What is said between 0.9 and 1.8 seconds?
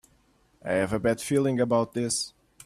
a bad feeling